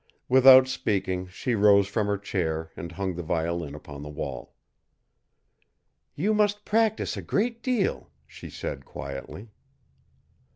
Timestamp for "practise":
6.65-7.15